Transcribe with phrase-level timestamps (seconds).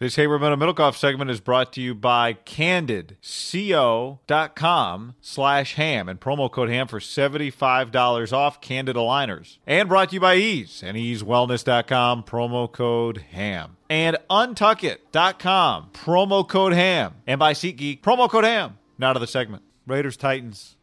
[0.00, 6.20] This Haber Meadow Middlekauff segment is brought to you by Candid, co.com slash ham and
[6.20, 9.58] promo code ham for $75 off Candid aligners.
[9.68, 13.76] And brought to you by Eaze and eazewellness.com, promo code ham.
[13.88, 17.14] And untuckit.com, promo code ham.
[17.24, 18.78] And by SeatGeek, promo code ham.
[18.98, 19.62] Now to the segment.
[19.86, 20.74] Raiders Titans.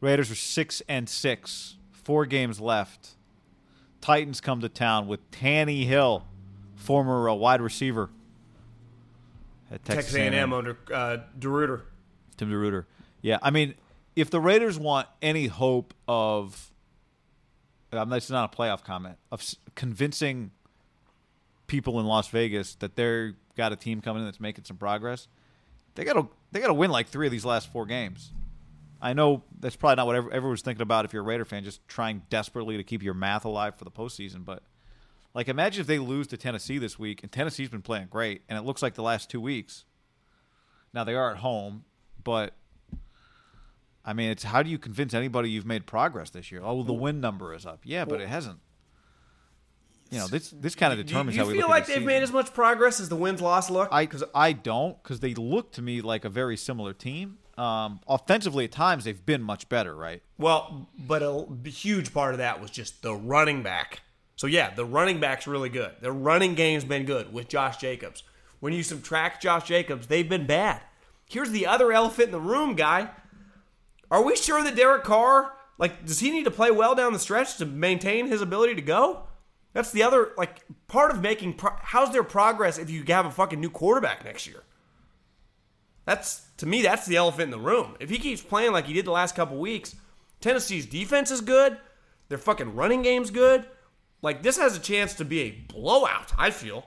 [0.00, 1.76] Raiders are six and six.
[1.90, 3.16] Four games left.
[4.00, 6.22] Titans come to town with Tannehill,
[6.76, 8.10] former uh, wide receiver
[9.70, 11.82] at Texas, A&M, under uh, DeRuyter.
[12.36, 12.84] Tim DeRuyter.
[13.22, 13.74] Yeah, I mean,
[14.16, 16.70] if the Raiders want any hope of,
[17.92, 19.42] um, that's not a playoff comment, of
[19.74, 20.50] convincing
[21.66, 25.28] people in Las Vegas that they're got a team coming in that's making some progress,
[25.94, 28.32] they got to they got to win like three of these last four games.
[29.00, 31.62] I know that's probably not what ever- everyone's thinking about if you're a Raider fan,
[31.62, 34.44] just trying desperately to keep your math alive for the postseason.
[34.44, 34.62] But
[35.38, 38.58] like, imagine if they lose to Tennessee this week, and Tennessee's been playing great, and
[38.58, 39.84] it looks like the last two weeks.
[40.92, 41.84] Now they are at home,
[42.24, 42.54] but
[44.04, 46.60] I mean, it's how do you convince anybody you've made progress this year?
[46.64, 47.82] Oh, the win number is up.
[47.84, 48.58] Yeah, but it hasn't.
[50.10, 51.94] You know, this this kind of determines Do you, you how we feel like they've
[51.98, 52.06] season.
[52.06, 53.90] made as much progress as the wins loss look?
[53.92, 57.38] I because I don't because they look to me like a very similar team.
[57.56, 60.20] Um, offensively, at times they've been much better, right?
[60.36, 64.00] well, but a huge part of that was just the running back.
[64.38, 65.96] So yeah, the running back's really good.
[66.00, 68.22] The running game's been good with Josh Jacobs.
[68.60, 70.80] When you subtract Josh Jacobs, they've been bad.
[71.28, 73.10] Here's the other elephant in the room, guy.
[74.12, 77.18] Are we sure that Derek Carr, like, does he need to play well down the
[77.18, 79.24] stretch to maintain his ability to go?
[79.72, 81.54] That's the other, like, part of making.
[81.54, 84.62] Pro- how's their progress if you have a fucking new quarterback next year?
[86.04, 87.96] That's to me, that's the elephant in the room.
[87.98, 89.96] If he keeps playing like he did the last couple weeks,
[90.40, 91.76] Tennessee's defense is good.
[92.28, 93.66] Their fucking running game's good.
[94.22, 96.32] Like this has a chance to be a blowout.
[96.36, 96.86] I feel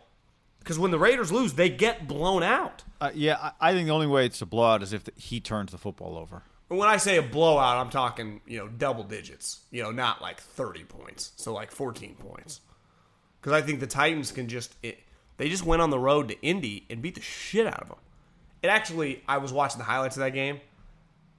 [0.59, 2.84] because when the Raiders lose, they get blown out.
[3.00, 5.40] Uh, yeah, I, I think the only way it's a blowout is if the, he
[5.40, 6.44] turns the football over.
[6.70, 9.62] And when I say a blowout, I'm talking you know double digits.
[9.72, 11.31] You know, not like 30 points.
[11.36, 12.62] So like 14 points.
[13.40, 15.00] Because I think the Titans can just it,
[15.38, 17.97] they just went on the road to Indy and beat the shit out of them.
[18.62, 20.59] It actually, I was watching the highlights of that game.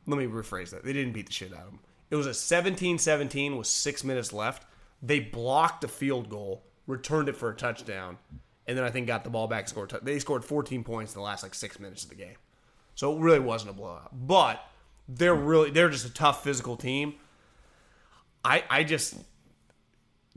[0.07, 0.85] Let me rephrase that.
[0.85, 1.79] They didn't beat the shit out of them.
[2.11, 4.67] It was a 17-17 with six minutes left.
[5.03, 8.19] They blocked a field goal, returned it for a touchdown,
[8.67, 9.69] and then I think got the ball back.
[9.69, 9.93] Scored.
[10.03, 12.37] They scored 14 points in the last like six minutes of the game.
[12.95, 14.11] So it really wasn't a blowout.
[14.13, 14.65] But
[15.09, 17.15] they're really they're just a tough physical team.
[18.45, 19.15] I I just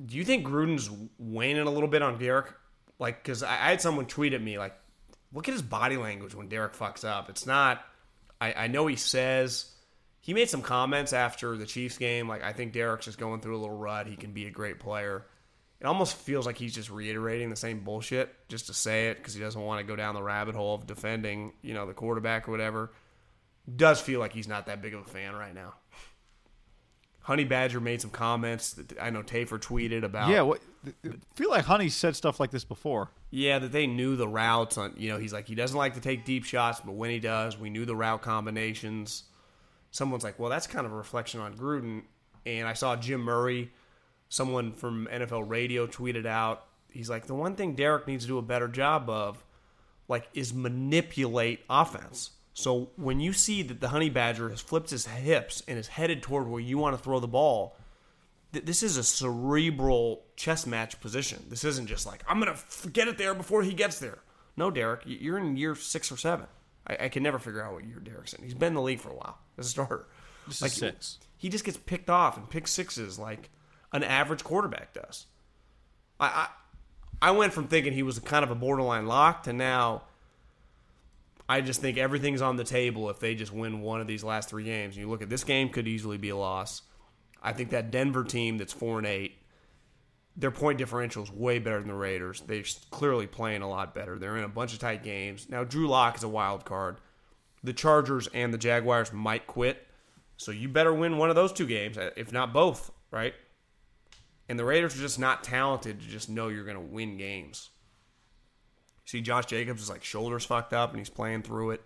[0.04, 2.54] do you think Gruden's waning a little bit on Derek?
[3.00, 4.74] Like, because I, I had someone tweet at me like,
[5.34, 7.30] look at his body language when Derek fucks up.
[7.30, 7.84] It's not.
[8.42, 9.72] I, I know he says
[10.26, 12.28] he made some comments after the Chiefs game.
[12.28, 14.08] Like, I think Derek's just going through a little rut.
[14.08, 15.24] He can be a great player.
[15.80, 19.36] It almost feels like he's just reiterating the same bullshit just to say it because
[19.36, 22.48] he doesn't want to go down the rabbit hole of defending, you know, the quarterback
[22.48, 22.92] or whatever.
[23.76, 25.76] Does feel like he's not that big of a fan right now.
[27.22, 30.30] Honey Badger made some comments that I know Tafur tweeted about.
[30.32, 30.60] Yeah, what,
[31.06, 33.12] I feel like Honey said stuff like this before.
[33.30, 34.96] Yeah, that they knew the routes on.
[34.98, 37.60] You know, he's like he doesn't like to take deep shots, but when he does,
[37.60, 39.26] we knew the route combinations.
[39.96, 42.02] Someone's like, well, that's kind of a reflection on Gruden.
[42.46, 43.72] And I saw Jim Murray,
[44.28, 48.38] someone from NFL Radio, tweeted out he's like the one thing Derek needs to do
[48.38, 49.42] a better job of,
[50.10, 52.32] like, is manipulate offense.
[52.54, 56.22] So when you see that the honey badger has flipped his hips and is headed
[56.22, 57.78] toward where you want to throw the ball,
[58.52, 61.46] th- this is a cerebral chess match position.
[61.48, 62.58] This isn't just like I'm gonna
[62.92, 64.20] get it there before he gets there.
[64.58, 66.48] No, Derek, you're in year six or seven.
[66.88, 68.44] I, I can never figure out what year Derek's in.
[68.44, 70.06] He's been in the league for a while as a starter.
[70.48, 71.20] This is six.
[71.38, 73.50] He just gets picked off and pick sixes like
[73.92, 75.26] an average quarterback does.
[76.20, 76.48] I, I
[77.22, 80.04] I went from thinking he was kind of a borderline lock to now
[81.48, 84.50] I just think everything's on the table if they just win one of these last
[84.50, 84.98] three games.
[84.98, 86.82] You look at this game could easily be a loss.
[87.42, 89.36] I think that Denver team that's four and eight,
[90.38, 92.42] their point differential is way better than the Raiders.
[92.46, 94.20] They're clearly playing a lot better.
[94.20, 95.48] They're in a bunch of tight games.
[95.50, 96.98] Now Drew Lock is a wild card.
[97.64, 99.88] The Chargers and the Jaguars might quit.
[100.38, 103.34] So you better win one of those two games, uh, if not both, right?
[104.50, 107.70] And the Raiders are just not talented to just know you're going to win games.
[109.06, 111.82] See, Josh Jacobs is like shoulders fucked up and he's playing through it.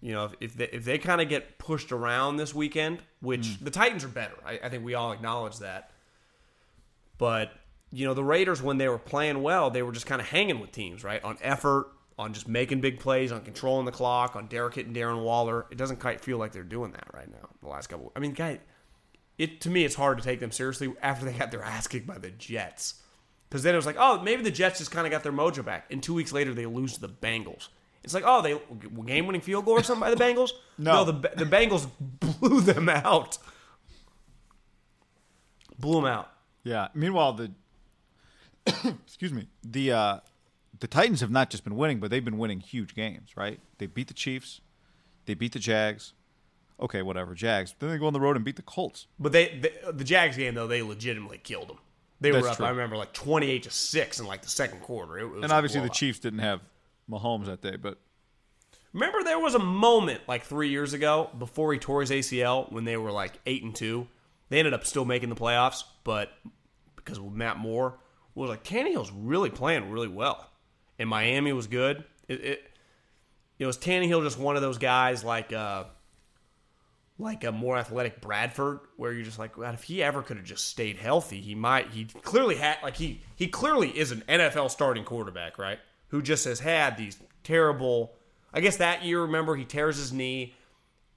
[0.00, 3.46] You know, if, if they, if they kind of get pushed around this weekend, which
[3.46, 3.64] hmm.
[3.64, 5.90] the Titans are better, I, I think we all acknowledge that.
[7.24, 7.52] But,
[7.90, 10.60] you know, the Raiders, when they were playing well, they were just kind of hanging
[10.60, 11.24] with teams, right?
[11.24, 11.86] On effort,
[12.18, 15.64] on just making big plays, on controlling the clock, on Derek hitting Darren Waller.
[15.70, 17.48] It doesn't quite feel like they're doing that right now.
[17.62, 18.60] The last couple, I mean, guy,
[19.38, 22.06] it to me, it's hard to take them seriously after they got their ass kicked
[22.06, 23.00] by the Jets.
[23.48, 25.64] Because then it was like, oh, maybe the Jets just kind of got their mojo
[25.64, 25.86] back.
[25.90, 27.68] And two weeks later, they lose to the Bengals.
[28.02, 28.60] It's like, oh, they
[29.06, 30.50] game-winning field goal or something by the Bengals.
[30.76, 31.04] No.
[31.04, 31.88] the the Bengals
[32.20, 33.38] blew them out.
[35.78, 36.28] Blew them out.
[36.64, 36.88] Yeah.
[36.94, 37.52] Meanwhile, the
[39.04, 40.20] excuse me, the uh,
[40.80, 43.36] the Titans have not just been winning, but they've been winning huge games.
[43.36, 43.60] Right?
[43.78, 44.60] They beat the Chiefs,
[45.26, 46.12] they beat the Jags.
[46.80, 47.72] Okay, whatever, Jags.
[47.78, 49.06] Then they go on the road and beat the Colts.
[49.20, 51.78] But they, the the Jags game though, they legitimately killed them.
[52.20, 52.56] They were up.
[52.56, 52.66] true.
[52.66, 55.18] I remember like twenty-eight to six in like the second quarter.
[55.18, 55.90] It was And obviously, the.
[55.90, 56.60] Chiefs didn't have
[57.08, 57.98] Mahomes that day, but
[58.94, 62.84] Remember, there was a moment like three years ago before he tore his ACL when
[62.84, 64.06] they were like eight and two.
[64.54, 66.30] They ended up still making the playoffs, but
[66.94, 67.98] because Matt Moore
[68.36, 70.48] was like Tannehill's really playing really well,
[70.96, 72.04] and Miami was good.
[72.28, 72.70] It, it,
[73.58, 75.86] it was Tannehill just one of those guys like uh,
[77.18, 80.46] like a more athletic Bradford, where you're just like, God, if he ever could have
[80.46, 81.90] just stayed healthy, he might.
[81.90, 85.80] He clearly had like he he clearly is an NFL starting quarterback, right?
[86.10, 88.14] Who just has had these terrible.
[88.52, 90.54] I guess that year, remember, he tears his knee,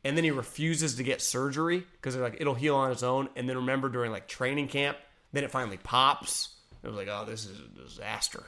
[0.07, 3.29] and then he refuses to get surgery because they're like it'll heal on its own.
[3.35, 4.97] And then remember during like training camp,
[5.33, 6.55] then it finally pops.
[6.83, 8.43] It was like, oh, this is a disaster.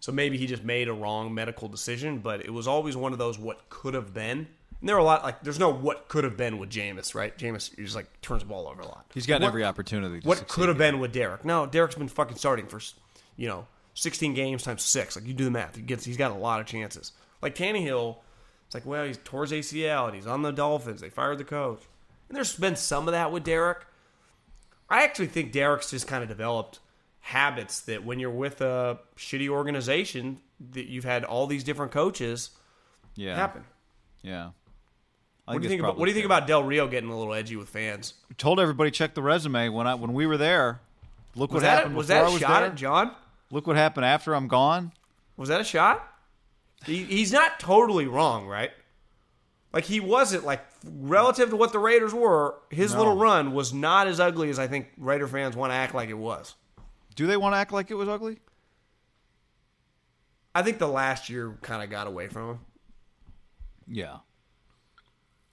[0.00, 3.18] So maybe he just made a wrong medical decision, but it was always one of
[3.18, 4.46] those what could have been.
[4.80, 7.36] And there are a lot like there's no what could have been with Jameis, right?
[7.38, 9.06] Jameis just like turns the ball over a lot.
[9.14, 10.20] he's gotten What- every opportunity.
[10.20, 11.44] To What could have been with Derek?
[11.44, 12.80] No, Derek's been fucking starting for
[13.36, 15.16] you know 16 games times six.
[15.16, 17.12] Like you do the math, he gets he's got a lot of chances.
[17.40, 18.16] Like Tannehill,
[18.76, 21.00] it's like well he's towards ACL and he's on the Dolphins.
[21.00, 21.82] They fired the coach,
[22.28, 23.86] and there's been some of that with Derek.
[24.90, 26.80] I actually think Derek's just kind of developed
[27.20, 30.40] habits that when you're with a shitty organization
[30.72, 32.50] that you've had all these different coaches
[33.14, 33.34] Yeah.
[33.36, 33.64] happen.
[34.22, 34.50] Yeah.
[35.46, 36.36] What do you think about What do you think fair.
[36.38, 38.14] about Del Rio getting a little edgy with fans?
[38.38, 40.80] Told everybody check the resume when I when we were there.
[41.34, 42.70] Look Was what that happened was that I a was shot there.
[42.70, 43.14] at John?
[43.50, 44.92] Look what happened after I'm gone.
[45.36, 46.06] Was that a shot?
[46.86, 48.70] He, he's not totally wrong, right?
[49.72, 52.56] Like he wasn't like relative to what the Raiders were.
[52.70, 52.98] His No.
[52.98, 56.08] little run was not as ugly as I think Raider fans want to act like
[56.10, 56.54] it was.
[57.16, 58.38] Do they want to act like it was ugly?
[60.54, 62.58] I think the last year kind of got away from him.
[63.88, 64.18] Yeah.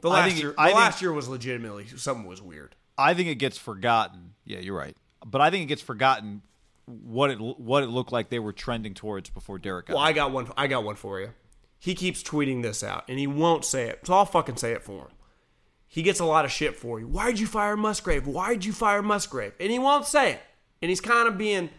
[0.02, 2.76] The last year, I the think- last year was legitimately something was weird.
[2.98, 4.34] I think it gets forgotten.
[4.46, 4.96] Yeah, you're right.
[5.26, 6.42] But I think it gets forgotten
[7.04, 9.96] what it what it looked like they were trending towards before Derek got.
[9.96, 10.04] Well.
[10.04, 10.48] I got one.
[10.58, 11.30] I got one for you.
[11.80, 14.02] He keeps tweeting this out, and he won't say it.
[14.06, 15.12] So I'll fucking say it for him.
[15.88, 17.08] He gets a lot of shit for you.
[17.08, 18.28] Why'd you fire Musgrave?
[18.28, 19.54] Why'd you fire Musgrave?
[19.60, 20.42] And he won't say it.
[20.82, 21.70] And he's kind of being,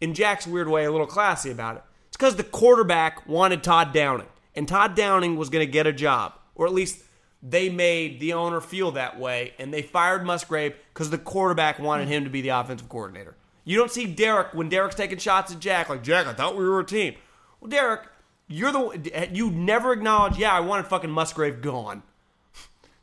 [0.00, 1.82] in Jack's weird way, a little classy about it.
[2.08, 5.92] It's because the quarterback wanted Todd Downing, and Todd Downing was going to get a
[5.92, 7.00] job, or at least
[7.42, 12.08] they made the owner feel that way, and they fired Musgrave because the quarterback wanted
[12.08, 13.36] him to be the offensive coordinator.
[13.64, 16.26] You don't see Derek when Derek's taking shots at Jack like Jack.
[16.26, 17.14] I thought we were a team.
[17.60, 18.02] Well, Derek,
[18.48, 20.38] you're the you never acknowledge.
[20.38, 22.02] Yeah, I wanted fucking Musgrave gone.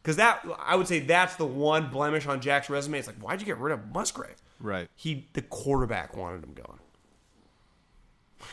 [0.02, 3.00] Because that I would say that's the one blemish on Jack's resume.
[3.00, 4.36] It's like, why'd you get rid of Musgrave?
[4.60, 4.90] right.
[4.96, 6.80] He the quarterback wanted him gone.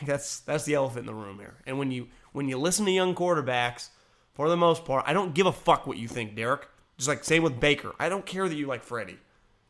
[0.03, 1.55] That's that's the elephant in the room here.
[1.65, 3.89] And when you when you listen to young quarterbacks,
[4.33, 6.67] for the most part, I don't give a fuck what you think, Derek.
[6.97, 7.93] Just like same with Baker.
[7.99, 9.19] I don't care that you like Freddie.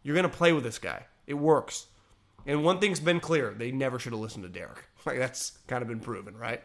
[0.04, 1.06] You're gonna play with this guy.
[1.28, 1.88] It works.
[2.46, 4.84] And one thing's been clear: they never should have listened to Derek.
[5.06, 6.64] Like that's kind of been proven, right?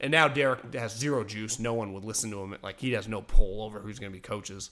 [0.00, 1.60] And now Derek has zero juice.
[1.60, 2.56] No one would listen to him.
[2.60, 4.70] Like he has no pull over who's going to be coaches.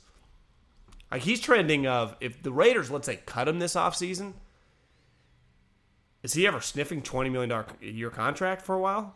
[1.09, 4.33] Like he's trending of if the Raiders, let's say, cut him this offseason,
[6.25, 9.15] is he ever sniffing twenty million dollar a year contract for a while?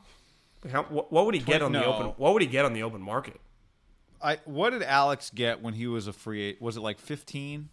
[0.71, 2.07] How, what, what would he get on the open?
[2.17, 3.41] What would he get on the open market?
[4.23, 6.63] I what did Alex get when he was a free agent?
[6.63, 7.69] Was it like 15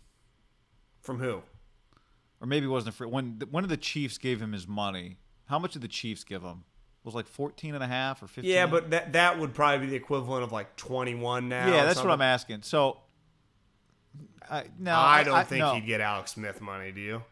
[1.01, 1.43] From who?
[2.41, 5.17] Or maybe it wasn't a free when one of the Chiefs gave him his money.
[5.45, 6.63] How much did the Chiefs give him?
[7.03, 8.51] It was like 14 and a half or 15?
[8.51, 11.67] Yeah, but that that would probably be the equivalent of like twenty one now.
[11.67, 12.63] Yeah, that's what I'm asking.
[12.63, 12.97] So
[14.49, 15.73] I no, I don't think no.
[15.73, 16.91] he'd get Alex Smith money.
[16.91, 17.23] Do you?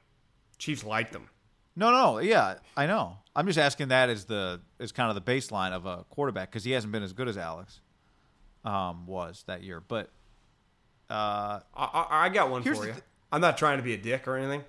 [0.57, 1.29] Chiefs like them.
[1.75, 3.17] No, no, yeah, I know.
[3.35, 6.63] I'm just asking that as the as kind of the baseline of a quarterback because
[6.63, 7.81] he hasn't been as good as Alex
[8.63, 9.81] um, was that year.
[9.81, 10.11] But
[11.09, 12.91] uh, I, I, I got one for you.
[12.91, 14.63] th- I'm not trying to be a dick or anything.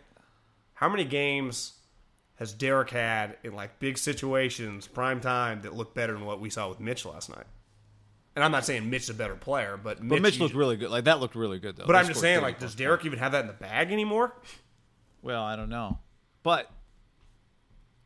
[0.74, 1.74] How many games
[2.36, 6.50] has Derek had in like big situations, prime time, that look better than what we
[6.50, 7.46] saw with Mitch last night?
[8.36, 10.90] And I'm not saying Mitch's a better player, but Mitch, but Mitch looked really good.
[10.90, 11.86] Like that looked really good though.
[11.86, 14.34] But They I'm just saying, like, does Derek even have that in the bag anymore?
[15.22, 16.00] Well, I don't know,
[16.42, 16.70] but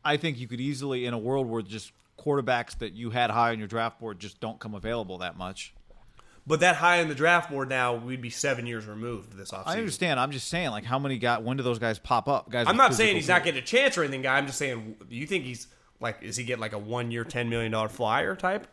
[0.05, 3.49] I think you could easily in a world where just quarterbacks that you had high
[3.49, 5.73] on your draft board just don't come available that much.
[6.49, 9.67] But that high in the draft board now, we'd be seven years removed this offseason.
[9.67, 10.19] I understand.
[10.19, 11.43] I'm just saying, like, how many got?
[11.43, 12.49] When do those guys pop up?
[12.49, 14.35] Guys, I'm not saying he's not getting a chance or anything, guy.
[14.35, 15.67] I'm just saying, you think he's
[15.99, 18.65] like, is he getting like a one year, $10 million flyer type?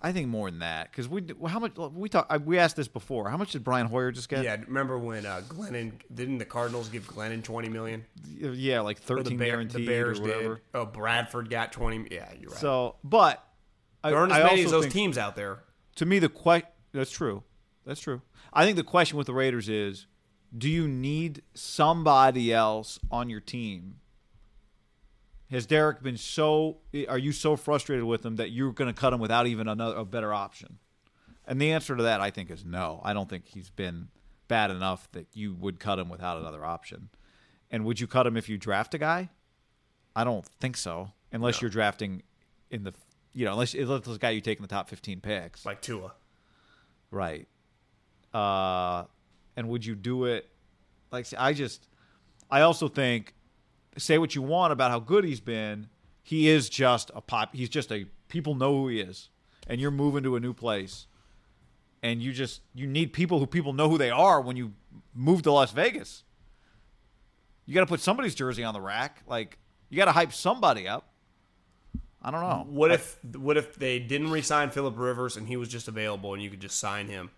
[0.00, 2.32] I think more than that because we how much we talk.
[2.46, 3.28] We asked this before.
[3.28, 4.44] How much did Brian Hoyer just get?
[4.44, 8.04] Yeah, remember when uh, Glennon didn't the Cardinals give Glennon twenty million?
[8.38, 10.54] yeah, like Or the, thirteen Bear, guaranteed the Bears or whatever.
[10.54, 10.62] did.
[10.72, 12.06] Oh, Bradford got twenty.
[12.12, 12.60] Yeah, you're right.
[12.60, 13.44] So, but
[14.04, 15.64] I, there aren't as I many as those teams out there.
[15.96, 17.44] To me, the question that's true.
[17.86, 18.22] That's true.
[18.52, 20.06] I think the question with the Raiders is:
[20.56, 24.00] Do you need somebody else on your team?
[25.50, 26.78] Has Derek been so?
[27.08, 29.96] Are you so frustrated with him that you're going to cut him without even another
[29.96, 30.78] a better option?
[31.46, 33.00] And the answer to that, I think, is no.
[33.02, 34.08] I don't think he's been
[34.48, 37.08] bad enough that you would cut him without another option.
[37.70, 39.30] And would you cut him if you draft a guy?
[40.16, 42.22] I don't think so, unless you're drafting
[42.70, 42.92] in the,
[43.32, 45.64] you know, unless unless the guy you take in the top 15 picks.
[45.64, 46.12] Like Tua.
[47.10, 47.46] Right.
[48.32, 49.04] Uh,
[49.56, 50.48] and would you do it?
[51.10, 51.86] Like I just,
[52.50, 53.34] I also think,
[53.96, 55.88] say what you want about how good he's been.
[56.22, 57.54] He is just a pop.
[57.54, 59.30] He's just a people know who he is,
[59.66, 61.06] and you're moving to a new place,
[62.02, 64.72] and you just you need people who people know who they are when you
[65.14, 66.24] move to Las Vegas.
[67.64, 69.22] You got to put somebody's jersey on the rack.
[69.26, 71.10] Like you got to hype somebody up.
[72.28, 72.66] I don't know.
[72.68, 76.42] What if what if they didn't re-sign Philip Rivers and he was just available and
[76.42, 77.30] you could just sign him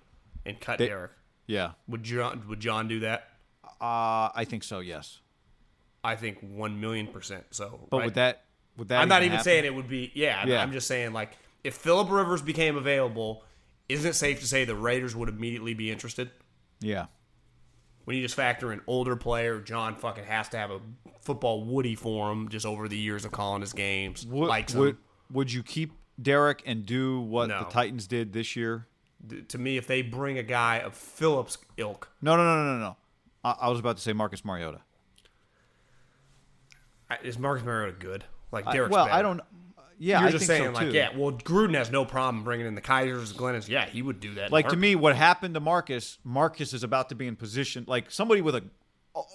[0.44, 1.12] and cut They- Derek?
[1.46, 1.72] Yeah.
[1.86, 3.28] Would John would John do that?
[3.80, 4.80] Uh, I think so.
[4.80, 5.20] Yes.
[6.02, 7.44] I think one million percent.
[7.52, 8.04] So, But right?
[8.06, 8.42] would that
[8.76, 9.00] would that?
[9.00, 9.44] I'm not even happen?
[9.44, 10.10] saying it would be.
[10.12, 10.60] Yeah, Yeah.
[10.60, 13.44] I'm just saying like if Philip Rivers became available,
[13.88, 16.32] isn't it safe to say the Raiders would immediately be interested?
[16.80, 17.06] Yeah.
[18.04, 20.80] When you just factor in older player, John fucking has to have a
[21.22, 24.26] football Woody for him just over the years of calling his games.
[24.26, 24.98] Would, likes would, him.
[25.30, 27.60] would you keep Derek and do what No.
[27.60, 28.86] the Titans did this year?
[29.24, 32.72] D- To me, if they bring a guy of Phillips ilk, No, no, no, no,
[32.74, 32.96] no, no.
[33.44, 34.80] I, I was about to say Marcus Mariota.
[37.10, 38.24] I- is Marcus Mariota good?
[38.52, 39.14] Like I- well, better.
[39.16, 39.40] I don't.
[40.02, 40.96] Yeah, You're I just think saying so like too.
[40.96, 41.14] yeah.
[41.14, 43.68] Well, Gruden has no problem bringing in the Kaisers, Glennons.
[43.68, 44.50] Yeah, he would do that.
[44.50, 46.18] Like to me, what happened to Marcus?
[46.24, 47.84] Marcus is about to be in position.
[47.86, 48.64] Like somebody with a,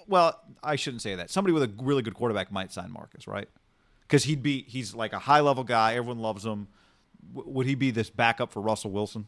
[0.08, 1.30] well, I shouldn't say that.
[1.30, 3.48] Somebody with a really good quarterback might sign Marcus, right?
[4.02, 5.94] Because he'd be he's like a high level guy.
[5.94, 6.68] Everyone loves him.
[7.36, 9.28] W- would he be this backup for Russell Wilson?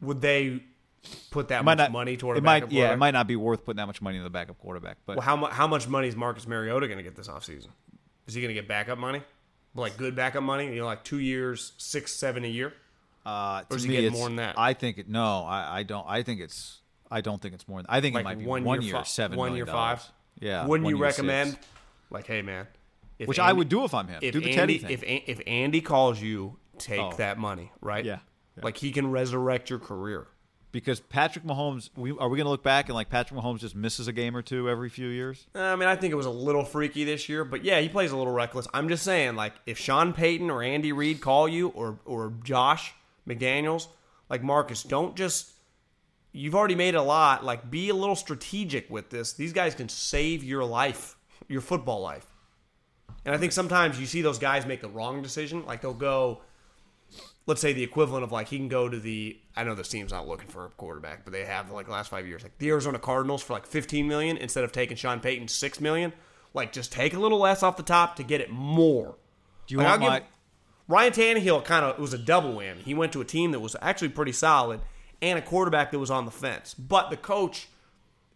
[0.00, 0.62] would they
[1.30, 1.92] put that much not.
[1.92, 2.70] money toward a it might.
[2.72, 4.98] Yeah, it might not be worth putting that much money in the backup quarterback.
[5.06, 5.52] But Well, how much?
[5.52, 7.68] How much money is Marcus Mariota going to get this offseason?
[8.26, 9.22] Is he going to get backup money?
[9.74, 10.66] Like good backup money?
[10.72, 12.72] You know, like two years, six, seven a year.
[13.26, 14.58] Uh, to Or is he me, getting more than that?
[14.58, 15.08] I think it.
[15.08, 16.04] No, I, I don't.
[16.08, 16.80] I think it's.
[17.10, 17.78] I don't think it's more.
[17.80, 19.98] Than, I think Like it might be one, one, year, year, seven, one year five.
[19.98, 20.12] dollars.
[20.40, 20.66] Yeah.
[20.66, 21.52] Wouldn't you recommend?
[21.52, 21.66] six.
[22.10, 22.66] Like, hey man,
[23.24, 24.18] Which I would do if I'm him.
[24.22, 25.18] If do the Andy, Teddy thing.
[25.26, 27.12] if if Andy calls you, take Oh.
[27.16, 28.04] that money, right?
[28.04, 28.18] Yeah.
[28.56, 28.64] Yeah.
[28.64, 30.26] Like he can resurrect your career.
[30.74, 33.76] Because Patrick Mahomes, we, are we going to look back and like Patrick Mahomes just
[33.76, 35.46] misses a game or two every few years?
[35.54, 37.88] Uh, I mean, I think it was a little freaky this year, but yeah, he
[37.88, 38.66] plays a little reckless.
[38.74, 42.92] I'm just saying, like, if Sean Payton or Andy Reid call you, or or Josh
[43.26, 43.86] McDaniels,
[44.28, 45.52] like Marcus, don't just.
[46.32, 47.44] You've already made a lot.
[47.44, 49.34] Like, be a little strategic with this.
[49.34, 51.14] These guys can save your life,
[51.46, 52.26] your football life.
[53.24, 55.64] And I think sometimes you see those guys make the wrong decision.
[55.66, 56.40] Like they'll go,
[57.46, 60.12] let's say the equivalent of like he can go to the I know this team's
[60.12, 62.70] not looking for a quarterback, but they have like the last five years, like the
[62.70, 66.12] Arizona Cardinals for like 15 million instead of taking Sean Payton six million.
[66.54, 69.16] Like just take a little less off the top to get it more.
[69.66, 70.18] Do you Like, want I'll my?
[70.20, 70.28] give-
[70.86, 72.78] Ryan Tannehill kind of it was a double win.
[72.78, 74.80] He went to a team that was actually pretty solid
[75.22, 76.74] and a quarterback that was on the fence.
[76.74, 77.68] But the coach,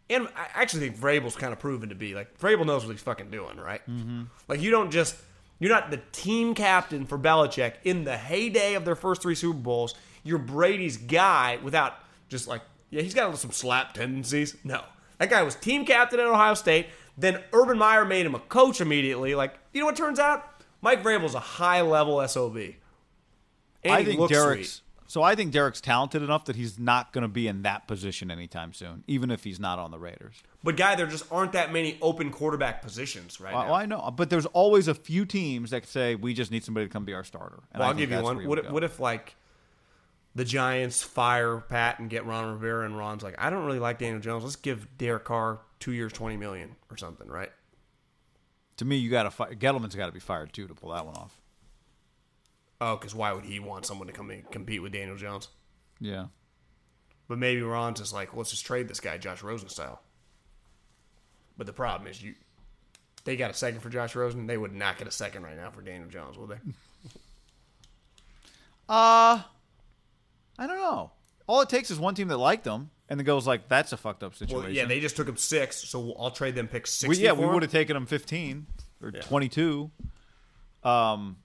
[0.08, 3.02] and I actually think Vrabel's kind of proven to be like Vrabel knows what he's
[3.02, 3.82] fucking doing, right?
[3.88, 4.22] Mm-hmm.
[4.48, 5.16] Like you don't just
[5.58, 9.58] you're not the team captain for Belichick in the heyday of their first three Super
[9.58, 9.94] Bowls.
[10.22, 11.94] You're Brady's guy without
[12.28, 14.56] just like yeah, he's got some slap tendencies.
[14.64, 14.82] No,
[15.18, 16.86] that guy was team captain at Ohio State.
[17.16, 19.34] Then Urban Meyer made him a coach immediately.
[19.34, 20.62] Like you know what turns out?
[20.80, 22.56] Mike Vrabel's a high level sob.
[22.56, 22.74] And
[23.84, 24.70] I he think looks Derek's.
[24.70, 24.87] sweet.
[25.08, 28.30] So I think Derek's talented enough that he's not going to be in that position
[28.30, 30.36] anytime soon, even if he's not on the Raiders.
[30.62, 33.72] But guy, there just aren't that many open quarterback positions right Well, now.
[33.72, 36.92] I know, but there's always a few teams that say we just need somebody to
[36.92, 37.60] come be our starter.
[37.72, 38.46] And Well, I'll give you one.
[38.46, 39.34] What if, what if like
[40.34, 43.98] the Giants fire Pat and get Ron Rivera and Ron's like, I don't really like
[43.98, 44.44] Daniel Jones.
[44.44, 47.50] Let's give Derek Carr two years, twenty million or something, right?
[48.78, 51.04] to me, you got to fi- Gettleman's got to be fired too to pull that
[51.04, 51.38] one off.
[52.80, 55.48] Oh, because why would he want someone to come in and compete with Daniel Jones?
[56.00, 56.26] Yeah,
[57.26, 60.00] But maybe Ron's just like, let's just trade this guy, Josh Rosen style.
[61.56, 62.34] But the problem is, you
[63.24, 64.46] they got a second for Josh Rosen.
[64.46, 66.54] They would not get a second right now for Daniel Jones, would they?
[68.88, 69.42] uh
[70.60, 71.10] I don't know.
[71.46, 73.96] All it takes is one team that liked him, and the goes like, "That's a
[73.96, 76.86] fucked up situation." Well, yeah, they just took him six, so I'll trade them pick
[76.86, 77.22] sixty.
[77.22, 78.66] yeah, we would have taken him 15
[79.02, 79.20] or Yeah.
[79.22, 79.90] 22.
[80.84, 81.36] Um,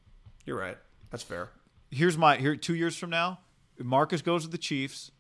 [0.46, 0.78] You're right.
[1.14, 1.50] That's fair.
[1.92, 3.40] here's my here two years from now,
[3.78, 5.12] Marcus goes to the Chiefs.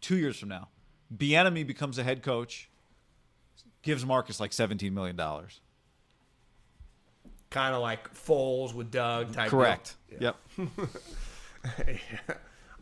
[0.00, 0.68] Two years from now,
[1.16, 2.68] Bieniemy becomes a head coach,
[3.82, 5.60] gives Marcus like 17 million dollars.
[7.50, 9.50] Kind of like Foles with Doug type.
[9.50, 9.94] Correct.
[10.10, 10.34] deal.
[10.58, 10.68] Yep.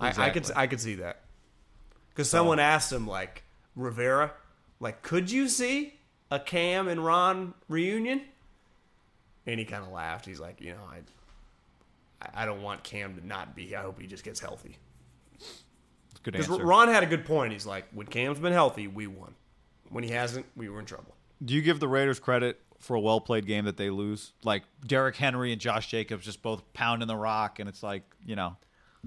[0.01, 1.21] I, I could I could see that
[2.09, 3.43] because someone asked him like
[3.77, 4.33] Rivera,
[4.81, 5.95] like, could you see
[6.31, 8.23] a Cam and Ron reunion?
[9.47, 10.25] And he kind of laughed.
[10.25, 11.01] He's like, you know, I
[12.35, 13.75] I don't want Cam to not be.
[13.77, 14.79] I hope he just gets healthy.
[16.23, 16.49] Good Because.
[16.61, 17.53] Ron had a good point.
[17.53, 19.35] He's like, when Cam's been healthy, we won.
[19.91, 21.15] When he hasn't, we were in trouble.
[21.45, 24.33] Do you give the Raiders credit for a well played game that they lose?
[24.43, 28.37] Like Derrick Henry and Josh Jacobs just both pounding the rock, and it's like you
[28.37, 28.57] know,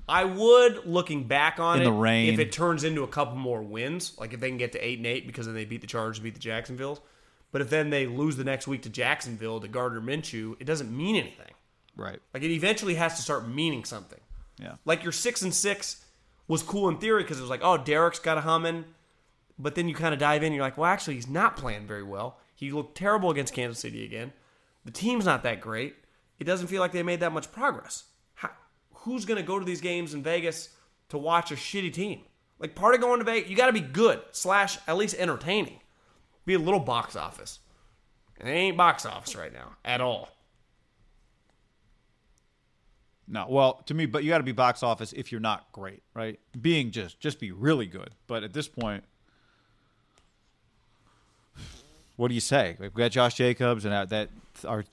[0.08, 2.32] I would, looking back on In it, the rain.
[2.34, 5.00] if it turns into a couple more wins, like if they can get to eight
[5.00, 7.00] and eight because then they beat the Chargers, beat the Jacksonville.
[7.52, 10.96] But if then they lose the next week to Jacksonville to Gardner Minshew, it doesn't
[10.96, 11.52] mean anything.
[11.98, 12.20] Right?
[12.34, 14.20] Like it eventually has to start meaning something.
[14.62, 14.76] Yeah.
[14.86, 16.06] Like your six and six
[16.48, 18.86] was cool in theory because it was like, oh, Derek's got a humming.
[19.60, 22.04] But then you kind of dive in, you're like, well, actually, he's not playing very
[22.04, 22.38] well.
[22.56, 24.32] He looked terrible against Kansas City again.
[24.86, 25.96] The team's not that great.
[26.40, 28.06] It doesn't feel like they made that much progress.
[28.36, 28.52] How,
[28.94, 30.70] who's going to go to these games in Vegas
[31.10, 32.22] to watch a shitty team?
[32.60, 35.80] Like part of going to Vegas, you got to be good slash at least entertaining.
[36.46, 37.60] Be a little box office.
[38.40, 40.30] And it ain't box office right now at all.
[43.28, 46.02] No, well, to me, but you got to be box office if you're not great,
[46.14, 46.40] right?
[46.60, 49.04] Being just just be really good, but at this point,
[52.16, 52.76] what do you say?
[52.80, 54.30] We've got Josh Jacobs and that, that
[54.66, 54.84] our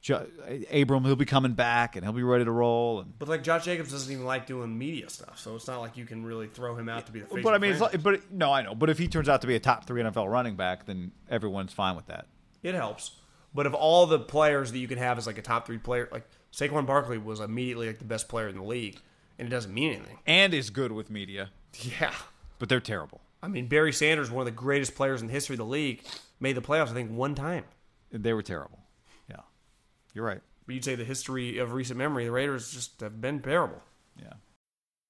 [0.00, 0.26] Jo-
[0.72, 1.04] Abram.
[1.04, 3.00] He'll be coming back and he'll be ready to roll.
[3.00, 5.96] And But like Josh Jacobs doesn't even like doing media stuff, so it's not like
[5.96, 7.42] you can really throw him out to be the face.
[7.42, 8.74] but I mean, it's like, but no, I know.
[8.74, 11.72] But if he turns out to be a top three NFL running back, then everyone's
[11.72, 12.26] fine with that.
[12.62, 13.12] it helps.
[13.54, 16.08] But of all the players that you can have as like a top three player,
[16.12, 18.98] like Saquon Barkley was immediately like the best player in the league,
[19.38, 20.18] and it doesn't mean anything.
[20.26, 21.50] And is good with media,
[22.00, 22.14] Yeah,
[22.58, 23.20] but they're terrible.
[23.42, 26.02] I mean Barry Sanders, one of the greatest players in the history of the league,
[26.40, 27.64] made the playoffs I think one time.
[28.10, 28.80] They were terrible.
[29.30, 29.42] Yeah,
[30.14, 30.40] you're right.
[30.66, 33.82] But you'd say the history of recent memory, the Raiders just have been terrible.
[34.20, 34.32] Yeah.